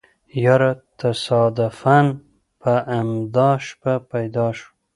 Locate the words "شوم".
4.57-4.71